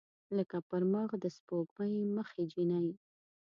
[0.37, 2.89] لکه پر مخ د سپوږمۍ مخې جینۍ